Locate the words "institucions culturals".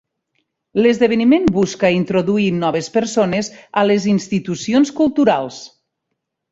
4.17-5.65